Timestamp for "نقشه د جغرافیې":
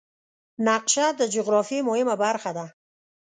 0.67-1.79